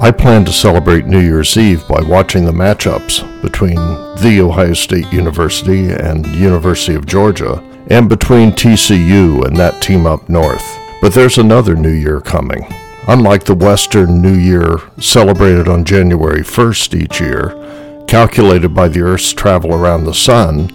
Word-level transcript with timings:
I 0.00 0.12
plan 0.12 0.44
to 0.44 0.52
celebrate 0.52 1.06
New 1.06 1.18
Year's 1.18 1.56
Eve 1.56 1.82
by 1.88 2.00
watching 2.00 2.44
the 2.44 2.52
matchups 2.52 3.42
between 3.42 3.74
The 3.74 4.40
Ohio 4.40 4.72
State 4.72 5.12
University 5.12 5.90
and 5.90 6.24
University 6.36 6.94
of 6.94 7.04
Georgia, 7.04 7.56
and 7.90 8.08
between 8.08 8.52
TCU 8.52 9.44
and 9.44 9.56
that 9.56 9.82
team 9.82 10.06
up 10.06 10.28
north. 10.28 10.64
But 11.02 11.14
there's 11.14 11.38
another 11.38 11.74
New 11.74 11.90
Year 11.90 12.20
coming. 12.20 12.64
Unlike 13.08 13.44
the 13.44 13.56
Western 13.56 14.22
New 14.22 14.34
Year 14.34 14.78
celebrated 15.00 15.66
on 15.66 15.84
January 15.84 16.42
1st 16.42 16.94
each 16.94 17.20
year, 17.20 18.04
calculated 18.06 18.68
by 18.68 18.86
the 18.86 19.00
Earth's 19.00 19.32
travel 19.32 19.74
around 19.74 20.04
the 20.04 20.14
Sun, 20.14 20.70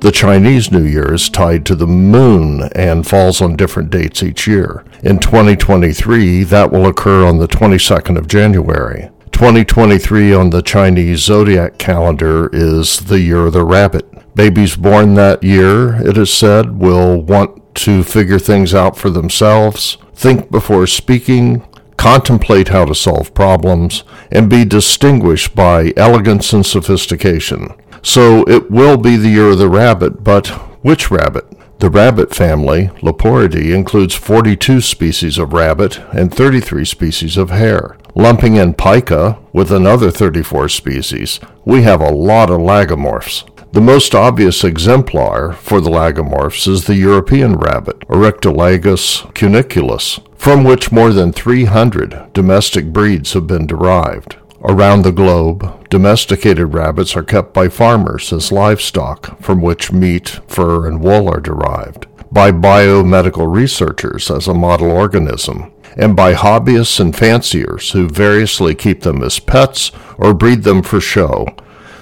the 0.00 0.12
Chinese 0.12 0.70
New 0.70 0.84
Year 0.84 1.14
is 1.14 1.28
tied 1.28 1.66
to 1.66 1.74
the 1.74 1.86
moon 1.86 2.70
and 2.74 3.06
falls 3.06 3.40
on 3.40 3.56
different 3.56 3.90
dates 3.90 4.22
each 4.22 4.46
year. 4.46 4.84
In 5.02 5.18
2023, 5.18 6.44
that 6.44 6.70
will 6.70 6.86
occur 6.86 7.26
on 7.26 7.38
the 7.38 7.48
22nd 7.48 8.16
of 8.16 8.28
January. 8.28 9.10
2023 9.32 10.32
on 10.32 10.50
the 10.50 10.62
Chinese 10.62 11.20
zodiac 11.20 11.78
calendar 11.78 12.48
is 12.52 13.00
the 13.00 13.20
year 13.20 13.46
of 13.46 13.52
the 13.52 13.64
rabbit. 13.64 14.06
Babies 14.34 14.76
born 14.76 15.14
that 15.14 15.42
year, 15.42 15.96
it 16.06 16.16
is 16.16 16.32
said, 16.32 16.78
will 16.78 17.20
want 17.20 17.74
to 17.76 18.04
figure 18.04 18.38
things 18.38 18.74
out 18.74 18.96
for 18.96 19.10
themselves, 19.10 19.98
think 20.14 20.50
before 20.50 20.86
speaking, 20.86 21.66
contemplate 21.96 22.68
how 22.68 22.84
to 22.84 22.94
solve 22.94 23.34
problems, 23.34 24.04
and 24.30 24.48
be 24.48 24.64
distinguished 24.64 25.56
by 25.56 25.92
elegance 25.96 26.52
and 26.52 26.64
sophistication. 26.64 27.74
So 28.02 28.44
it 28.44 28.70
will 28.70 28.96
be 28.96 29.16
the 29.16 29.28
year 29.28 29.50
of 29.50 29.58
the 29.58 29.68
rabbit, 29.68 30.22
but 30.22 30.48
which 30.82 31.10
rabbit? 31.10 31.46
The 31.80 31.90
rabbit 31.90 32.34
family, 32.34 32.88
Leporidae, 33.02 33.72
includes 33.72 34.14
42 34.14 34.80
species 34.80 35.38
of 35.38 35.52
rabbit 35.52 36.00
and 36.12 36.34
33 36.34 36.84
species 36.84 37.36
of 37.36 37.50
hare. 37.50 37.96
Lumping 38.16 38.56
in 38.56 38.74
pika 38.74 39.38
with 39.52 39.70
another 39.70 40.10
34 40.10 40.68
species, 40.70 41.38
we 41.64 41.82
have 41.82 42.00
a 42.00 42.10
lot 42.10 42.50
of 42.50 42.58
lagomorphs. 42.58 43.48
The 43.72 43.80
most 43.80 44.14
obvious 44.14 44.64
exemplar 44.64 45.52
for 45.52 45.80
the 45.80 45.90
lagomorphs 45.90 46.66
is 46.66 46.84
the 46.86 46.96
European 46.96 47.54
rabbit, 47.54 48.00
Oryctolagus 48.08 49.32
cuniculus, 49.34 50.18
from 50.36 50.64
which 50.64 50.90
more 50.90 51.12
than 51.12 51.32
300 51.32 52.32
domestic 52.32 52.92
breeds 52.92 53.34
have 53.34 53.46
been 53.46 53.68
derived. 53.68 54.36
Around 54.62 55.02
the 55.02 55.12
globe, 55.12 55.77
domesticated 55.90 56.74
rabbits 56.74 57.16
are 57.16 57.22
kept 57.22 57.52
by 57.52 57.68
farmers 57.68 58.32
as 58.32 58.52
livestock 58.52 59.40
from 59.40 59.60
which 59.60 59.92
meat, 59.92 60.40
fur, 60.46 60.86
and 60.86 61.00
wool 61.00 61.28
are 61.28 61.40
derived, 61.40 62.06
by 62.32 62.50
biomedical 62.50 63.52
researchers 63.52 64.30
as 64.30 64.46
a 64.46 64.54
model 64.54 64.90
organism, 64.90 65.72
and 65.96 66.14
by 66.14 66.34
hobbyists 66.34 67.00
and 67.00 67.16
fanciers 67.16 67.92
who 67.92 68.08
variously 68.08 68.74
keep 68.74 69.00
them 69.02 69.22
as 69.22 69.38
pets 69.38 69.90
or 70.18 70.34
breed 70.34 70.62
them 70.62 70.82
for 70.82 71.00
show, 71.00 71.46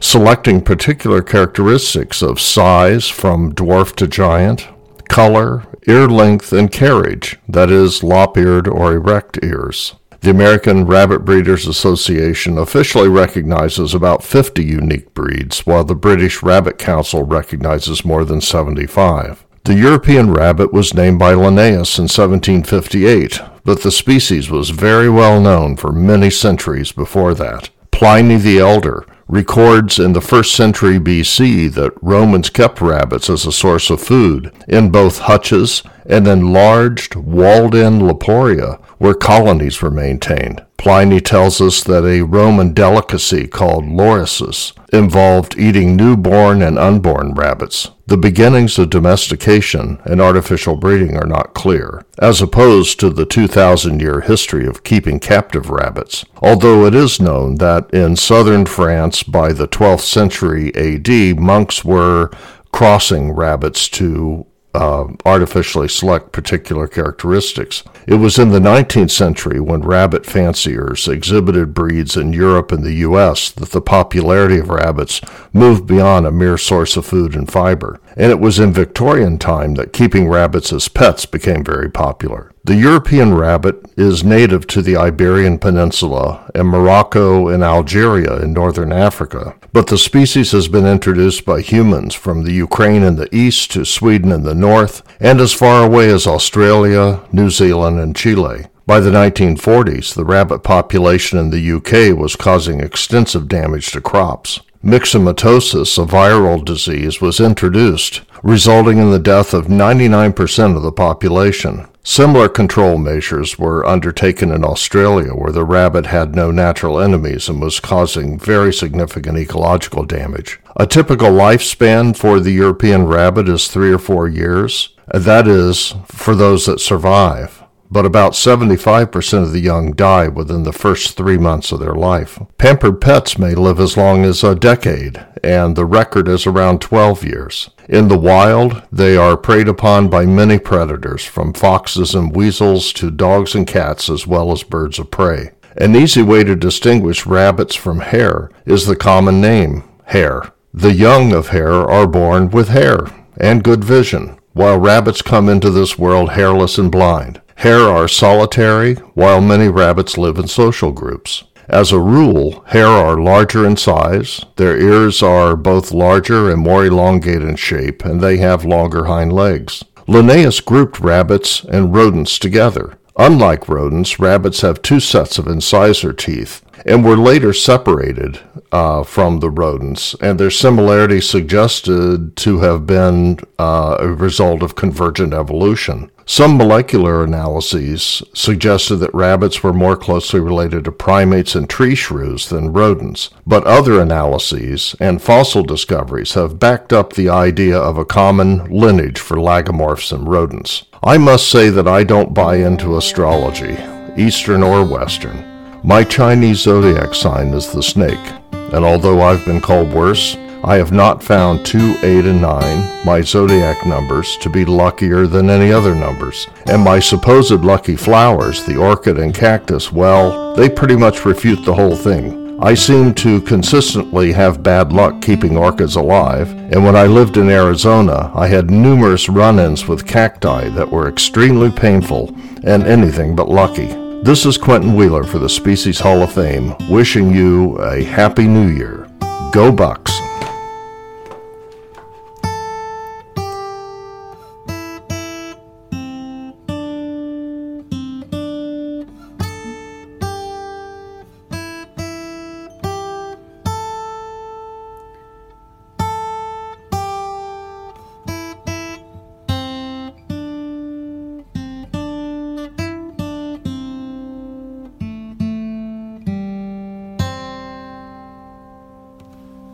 selecting 0.00 0.60
particular 0.60 1.22
characteristics 1.22 2.22
of 2.22 2.40
size 2.40 3.08
from 3.08 3.52
dwarf 3.54 3.94
to 3.96 4.06
giant, 4.06 4.68
color, 5.08 5.66
ear 5.88 6.06
length, 6.08 6.52
and 6.52 6.70
carriage, 6.70 7.38
that 7.48 7.70
is, 7.70 8.02
lop 8.02 8.36
eared 8.36 8.68
or 8.68 8.92
erect 8.92 9.38
ears. 9.42 9.94
The 10.22 10.30
American 10.30 10.84
Rabbit 10.84 11.24
Breeders 11.24 11.66
Association 11.66 12.58
officially 12.58 13.08
recognizes 13.08 13.94
about 13.94 14.22
50 14.22 14.62
unique 14.62 15.14
breeds, 15.14 15.60
while 15.60 15.82
the 15.82 15.94
British 15.94 16.42
Rabbit 16.42 16.76
Council 16.76 17.22
recognizes 17.22 18.04
more 18.04 18.26
than 18.26 18.42
75. 18.42 19.46
The 19.64 19.74
European 19.74 20.30
rabbit 20.30 20.74
was 20.74 20.92
named 20.92 21.18
by 21.18 21.32
Linnaeus 21.32 21.98
in 21.98 22.04
1758, 22.04 23.40
but 23.64 23.80
the 23.82 23.90
species 23.90 24.50
was 24.50 24.70
very 24.70 25.08
well 25.08 25.40
known 25.40 25.76
for 25.76 25.90
many 25.90 26.28
centuries 26.28 26.92
before 26.92 27.32
that. 27.34 27.70
Pliny 27.90 28.36
the 28.36 28.58
Elder 28.58 29.06
records 29.26 29.98
in 29.98 30.12
the 30.12 30.20
first 30.20 30.54
century 30.54 30.98
BC 30.98 31.72
that 31.74 31.92
Romans 32.02 32.50
kept 32.50 32.80
rabbits 32.80 33.30
as 33.30 33.46
a 33.46 33.52
source 33.52 33.88
of 33.88 34.02
food 34.02 34.52
in 34.68 34.90
both 34.90 35.20
hutches 35.20 35.82
and 36.10 36.26
enlarged, 36.26 37.14
walled 37.14 37.74
in 37.74 38.00
Leporia, 38.00 38.80
where 38.98 39.14
colonies 39.14 39.80
were 39.80 39.90
maintained. 39.90 40.64
Pliny 40.76 41.20
tells 41.20 41.60
us 41.60 41.84
that 41.84 42.04
a 42.04 42.22
Roman 42.22 42.72
delicacy 42.72 43.46
called 43.46 43.84
laurices 43.84 44.72
involved 44.92 45.56
eating 45.58 45.94
newborn 45.94 46.62
and 46.62 46.78
unborn 46.78 47.34
rabbits. 47.34 47.90
The 48.06 48.16
beginnings 48.16 48.78
of 48.78 48.90
domestication 48.90 50.00
and 50.04 50.20
artificial 50.20 50.76
breeding 50.76 51.16
are 51.16 51.26
not 51.26 51.54
clear, 51.54 52.04
as 52.18 52.42
opposed 52.42 52.98
to 53.00 53.10
the 53.10 53.26
2,000 53.26 54.00
year 54.00 54.22
history 54.22 54.66
of 54.66 54.82
keeping 54.82 55.20
captive 55.20 55.70
rabbits, 55.70 56.24
although 56.38 56.86
it 56.86 56.94
is 56.94 57.20
known 57.20 57.56
that 57.56 57.88
in 57.92 58.16
southern 58.16 58.66
France 58.66 59.22
by 59.22 59.52
the 59.52 59.68
12th 59.68 60.00
century 60.00 60.74
AD, 60.74 61.38
monks 61.38 61.84
were 61.84 62.30
crossing 62.72 63.32
rabbits 63.32 63.88
to 63.88 64.46
uh, 64.74 65.06
artificially 65.24 65.88
select 65.88 66.32
particular 66.32 66.86
characteristics. 66.86 67.82
It 68.06 68.14
was 68.14 68.38
in 68.38 68.50
the 68.50 68.60
19th 68.60 69.10
century 69.10 69.60
when 69.60 69.82
rabbit 69.82 70.24
fanciers 70.24 71.08
exhibited 71.08 71.74
breeds 71.74 72.16
in 72.16 72.32
Europe 72.32 72.70
and 72.70 72.84
the 72.84 72.94
U.S. 72.94 73.50
that 73.50 73.70
the 73.70 73.80
popularity 73.80 74.58
of 74.58 74.68
rabbits 74.68 75.20
moved 75.52 75.86
beyond 75.86 76.26
a 76.26 76.30
mere 76.30 76.58
source 76.58 76.96
of 76.96 77.06
food 77.06 77.34
and 77.34 77.50
fiber. 77.50 78.00
And 78.16 78.30
it 78.30 78.40
was 78.40 78.58
in 78.58 78.72
Victorian 78.72 79.38
time 79.38 79.74
that 79.74 79.92
keeping 79.92 80.28
rabbits 80.28 80.72
as 80.72 80.88
pets 80.88 81.26
became 81.26 81.64
very 81.64 81.90
popular. 81.90 82.52
The 82.64 82.76
European 82.76 83.34
rabbit 83.34 83.90
is 83.96 84.22
native 84.22 84.66
to 84.68 84.82
the 84.82 84.96
Iberian 84.96 85.58
Peninsula 85.58 86.50
and 86.54 86.68
Morocco 86.68 87.48
and 87.48 87.62
Algeria 87.64 88.36
in 88.36 88.52
northern 88.52 88.92
Africa, 88.92 89.56
but 89.72 89.86
the 89.86 89.96
species 89.96 90.52
has 90.52 90.68
been 90.68 90.86
introduced 90.86 91.46
by 91.46 91.62
humans 91.62 92.14
from 92.14 92.44
the 92.44 92.52
Ukraine 92.52 93.02
in 93.02 93.16
the 93.16 93.34
east 93.34 93.70
to 93.72 93.86
Sweden 93.86 94.30
in 94.30 94.42
the 94.42 94.54
north 94.54 95.02
and 95.20 95.40
as 95.40 95.54
far 95.54 95.84
away 95.84 96.10
as 96.10 96.26
Australia, 96.26 97.22
New 97.32 97.48
Zealand, 97.48 97.98
and 97.98 98.14
Chile. 98.14 98.66
By 98.86 99.00
the 99.00 99.10
1940s, 99.10 100.14
the 100.14 100.24
rabbit 100.24 100.64
population 100.64 101.38
in 101.38 101.50
the 101.50 101.72
UK 101.72 102.18
was 102.18 102.36
causing 102.36 102.80
extensive 102.80 103.46
damage 103.48 103.92
to 103.92 104.00
crops. 104.00 104.60
Myxomatosis, 104.82 106.02
a 106.02 106.06
viral 106.06 106.64
disease, 106.64 107.20
was 107.20 107.38
introduced, 107.38 108.22
resulting 108.42 108.96
in 108.96 109.10
the 109.10 109.18
death 109.18 109.52
of 109.52 109.66
99% 109.66 110.74
of 110.74 110.82
the 110.82 110.90
population. 110.90 111.86
Similar 112.02 112.48
control 112.48 112.96
measures 112.96 113.58
were 113.58 113.86
undertaken 113.86 114.50
in 114.50 114.64
Australia, 114.64 115.32
where 115.32 115.52
the 115.52 115.66
rabbit 115.66 116.06
had 116.06 116.34
no 116.34 116.50
natural 116.50 116.98
enemies 116.98 117.46
and 117.46 117.60
was 117.60 117.78
causing 117.78 118.38
very 118.38 118.72
significant 118.72 119.36
ecological 119.36 120.06
damage. 120.06 120.58
A 120.76 120.86
typical 120.86 121.28
lifespan 121.28 122.16
for 122.16 122.40
the 122.40 122.52
European 122.52 123.04
rabbit 123.06 123.50
is 123.50 123.68
three 123.68 123.92
or 123.92 123.98
four 123.98 124.28
years. 124.28 124.88
That 125.12 125.46
is, 125.46 125.94
for 126.06 126.34
those 126.34 126.64
that 126.64 126.80
survive 126.80 127.59
but 127.90 128.06
about 128.06 128.32
75% 128.32 129.42
of 129.42 129.52
the 129.52 129.60
young 129.60 129.92
die 129.92 130.28
within 130.28 130.62
the 130.62 130.72
first 130.72 131.16
three 131.16 131.38
months 131.38 131.72
of 131.72 131.80
their 131.80 131.94
life. 131.94 132.38
Pampered 132.56 133.00
pets 133.00 133.38
may 133.38 133.54
live 133.54 133.80
as 133.80 133.96
long 133.96 134.24
as 134.24 134.44
a 134.44 134.54
decade, 134.54 135.26
and 135.42 135.74
the 135.74 135.84
record 135.84 136.28
is 136.28 136.46
around 136.46 136.80
12 136.80 137.24
years. 137.24 137.70
In 137.88 138.08
the 138.08 138.18
wild, 138.18 138.82
they 138.92 139.16
are 139.16 139.36
preyed 139.36 139.68
upon 139.68 140.08
by 140.08 140.24
many 140.24 140.58
predators, 140.58 141.24
from 141.24 141.52
foxes 141.52 142.14
and 142.14 142.34
weasels 142.34 142.92
to 142.94 143.10
dogs 143.10 143.54
and 143.54 143.66
cats, 143.66 144.08
as 144.08 144.26
well 144.26 144.52
as 144.52 144.62
birds 144.62 144.98
of 144.98 145.10
prey. 145.10 145.50
An 145.76 145.96
easy 145.96 146.22
way 146.22 146.44
to 146.44 146.54
distinguish 146.54 147.26
rabbits 147.26 147.74
from 147.74 148.00
hare 148.00 148.50
is 148.66 148.86
the 148.86 148.96
common 148.96 149.40
name, 149.40 149.82
hare. 150.04 150.52
The 150.72 150.92
young 150.92 151.32
of 151.32 151.48
hare 151.48 151.72
are 151.72 152.06
born 152.06 152.50
with 152.50 152.68
hair 152.68 153.06
and 153.40 153.64
good 153.64 153.82
vision, 153.82 154.38
while 154.52 154.78
rabbits 154.78 155.22
come 155.22 155.48
into 155.48 155.70
this 155.70 155.98
world 155.98 156.30
hairless 156.30 156.78
and 156.78 156.92
blind. 156.92 157.40
Hare 157.60 157.90
are 157.90 158.08
solitary, 158.08 158.94
while 159.12 159.42
many 159.42 159.68
rabbits 159.68 160.16
live 160.16 160.38
in 160.38 160.48
social 160.48 160.92
groups. 160.92 161.44
As 161.68 161.92
a 161.92 162.00
rule, 162.00 162.64
hare 162.68 162.86
are 162.86 163.20
larger 163.20 163.66
in 163.66 163.76
size, 163.76 164.42
their 164.56 164.80
ears 164.80 165.22
are 165.22 165.56
both 165.56 165.92
larger 165.92 166.50
and 166.50 166.62
more 166.62 166.86
elongated 166.86 167.42
in 167.42 167.56
shape, 167.56 168.02
and 168.02 168.22
they 168.22 168.38
have 168.38 168.64
longer 168.64 169.04
hind 169.04 169.34
legs. 169.34 169.84
Linnaeus 170.06 170.60
grouped 170.60 171.00
rabbits 171.00 171.62
and 171.64 171.94
rodents 171.94 172.38
together. 172.38 172.96
Unlike 173.18 173.68
rodents, 173.68 174.18
rabbits 174.18 174.62
have 174.62 174.80
two 174.80 174.98
sets 174.98 175.36
of 175.36 175.46
incisor 175.46 176.14
teeth 176.14 176.64
and 176.86 177.04
were 177.04 177.16
later 177.16 177.52
separated 177.52 178.40
uh, 178.72 179.02
from 179.02 179.40
the 179.40 179.50
rodents, 179.50 180.14
and 180.20 180.38
their 180.38 180.50
similarity 180.50 181.20
suggested 181.20 182.36
to 182.36 182.60
have 182.60 182.86
been 182.86 183.38
uh, 183.58 183.96
a 183.98 184.08
result 184.08 184.62
of 184.62 184.74
convergent 184.76 185.34
evolution. 185.34 186.10
Some 186.26 186.56
molecular 186.56 187.24
analyses 187.24 188.22
suggested 188.34 188.96
that 188.96 189.12
rabbits 189.12 189.64
were 189.64 189.72
more 189.72 189.96
closely 189.96 190.38
related 190.38 190.84
to 190.84 190.92
primates 190.92 191.56
and 191.56 191.68
tree 191.68 191.96
shrews 191.96 192.48
than 192.48 192.72
rodents, 192.72 193.30
but 193.44 193.64
other 193.64 194.00
analyses 194.00 194.94
and 195.00 195.20
fossil 195.20 195.64
discoveries 195.64 196.34
have 196.34 196.60
backed 196.60 196.92
up 196.92 197.14
the 197.14 197.28
idea 197.28 197.76
of 197.76 197.98
a 197.98 198.04
common 198.04 198.64
lineage 198.70 199.18
for 199.18 199.38
lagomorphs 199.38 200.12
and 200.12 200.28
rodents. 200.28 200.84
I 201.02 201.18
must 201.18 201.48
say 201.48 201.68
that 201.70 201.88
I 201.88 202.04
don't 202.04 202.32
buy 202.32 202.56
into 202.56 202.96
astrology, 202.96 203.76
Eastern 204.16 204.62
or 204.62 204.84
Western. 204.84 205.49
My 205.82 206.04
Chinese 206.04 206.58
zodiac 206.58 207.14
sign 207.14 207.54
is 207.54 207.72
the 207.72 207.82
snake, 207.82 208.18
and 208.52 208.84
although 208.84 209.22
I've 209.22 209.46
been 209.46 209.62
called 209.62 209.94
worse, 209.94 210.36
I 210.62 210.76
have 210.76 210.92
not 210.92 211.22
found 211.22 211.64
2, 211.64 211.96
8, 212.02 212.26
and 212.26 212.42
9, 212.42 213.06
my 213.06 213.22
zodiac 213.22 213.86
numbers, 213.86 214.36
to 214.42 214.50
be 214.50 214.66
luckier 214.66 215.26
than 215.26 215.48
any 215.48 215.72
other 215.72 215.94
numbers. 215.94 216.46
And 216.66 216.82
my 216.82 216.98
supposed 216.98 217.64
lucky 217.64 217.96
flowers, 217.96 218.62
the 218.66 218.76
orchid 218.76 219.18
and 219.18 219.34
cactus, 219.34 219.90
well, 219.90 220.54
they 220.54 220.68
pretty 220.68 220.96
much 220.96 221.24
refute 221.24 221.64
the 221.64 221.74
whole 221.74 221.96
thing. 221.96 222.60
I 222.60 222.74
seem 222.74 223.14
to 223.14 223.40
consistently 223.40 224.32
have 224.32 224.62
bad 224.62 224.92
luck 224.92 225.22
keeping 225.22 225.56
orchids 225.56 225.96
alive, 225.96 226.50
and 226.50 226.84
when 226.84 226.94
I 226.94 227.06
lived 227.06 227.38
in 227.38 227.48
Arizona, 227.48 228.30
I 228.34 228.48
had 228.48 228.70
numerous 228.70 229.30
run 229.30 229.58
ins 229.58 229.88
with 229.88 230.06
cacti 230.06 230.68
that 230.68 230.90
were 230.90 231.08
extremely 231.08 231.70
painful 231.70 232.36
and 232.64 232.82
anything 232.82 233.34
but 233.34 233.48
lucky. 233.48 233.99
This 234.22 234.44
is 234.44 234.58
Quentin 234.58 234.94
Wheeler 234.94 235.24
for 235.24 235.38
the 235.38 235.48
Species 235.48 235.98
Hall 235.98 236.22
of 236.22 236.30
Fame, 236.30 236.74
wishing 236.90 237.32
you 237.32 237.78
a 237.78 238.04
Happy 238.04 238.46
New 238.46 238.68
Year. 238.68 239.08
Go 239.50 239.72
Bucks! 239.72 240.09